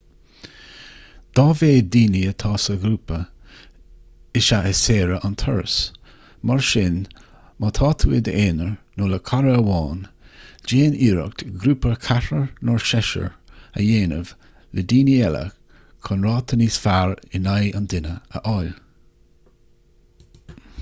[1.37, 3.17] dá mhéad daoine atá sa ghrúpa
[4.39, 5.75] is ea is saoire an turas
[6.51, 6.95] mar sin
[7.65, 9.99] má tá tú i d'aonar nó le cara amháin
[10.71, 13.27] déan iarracht grúpa ceathrair nó seisir
[13.81, 14.31] a dhéanamh
[14.79, 15.43] le daoine eile
[16.07, 18.73] chun ráta níos fearr in aghaidh an duine a fháil